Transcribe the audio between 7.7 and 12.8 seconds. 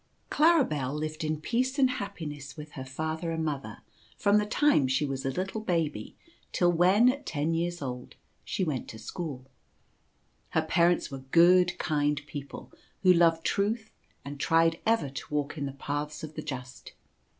old, she went to school. Her parents were good, kind people,